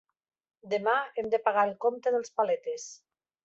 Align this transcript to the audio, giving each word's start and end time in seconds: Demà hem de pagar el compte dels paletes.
Demà 0.71 0.95
hem 1.23 1.29
de 1.35 1.41
pagar 1.49 1.67
el 1.69 1.77
compte 1.87 2.17
dels 2.19 2.37
paletes. 2.41 2.91